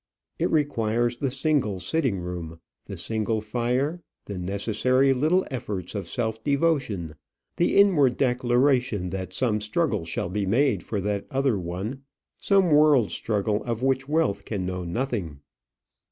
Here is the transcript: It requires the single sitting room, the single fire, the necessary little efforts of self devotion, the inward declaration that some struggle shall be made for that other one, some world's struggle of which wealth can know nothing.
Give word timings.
It 0.39 0.49
requires 0.49 1.17
the 1.17 1.29
single 1.29 1.79
sitting 1.79 2.21
room, 2.21 2.59
the 2.85 2.97
single 2.97 3.39
fire, 3.39 4.01
the 4.25 4.39
necessary 4.39 5.13
little 5.13 5.45
efforts 5.51 5.93
of 5.93 6.07
self 6.07 6.43
devotion, 6.43 7.13
the 7.57 7.77
inward 7.77 8.17
declaration 8.17 9.11
that 9.11 9.31
some 9.31 9.61
struggle 9.61 10.03
shall 10.03 10.29
be 10.29 10.47
made 10.47 10.83
for 10.83 10.99
that 11.01 11.27
other 11.29 11.59
one, 11.59 12.01
some 12.39 12.71
world's 12.71 13.13
struggle 13.13 13.63
of 13.63 13.83
which 13.83 14.09
wealth 14.09 14.43
can 14.43 14.65
know 14.65 14.83
nothing. 14.83 15.41